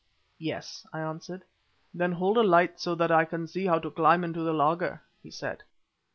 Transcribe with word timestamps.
"Yes," 0.39 0.83
I 0.91 0.99
answered. 1.01 1.43
"Then 1.93 2.13
hold 2.13 2.35
a 2.35 2.41
light 2.41 2.79
so 2.79 2.95
that 2.95 3.11
I 3.11 3.23
can 3.23 3.45
see 3.45 3.67
how 3.67 3.77
to 3.77 3.91
climb 3.91 4.23
into 4.23 4.41
the 4.41 4.51
laager," 4.51 5.03
he 5.21 5.29
said. 5.29 5.61